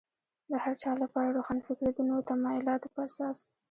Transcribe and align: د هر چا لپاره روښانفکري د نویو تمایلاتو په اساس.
د 0.49 0.51
هر 0.63 0.73
چا 0.81 0.91
لپاره 1.03 1.33
روښانفکري 1.37 1.91
د 1.95 1.99
نویو 2.07 2.27
تمایلاتو 2.31 2.87
په 2.93 2.99
اساس. 3.07 3.37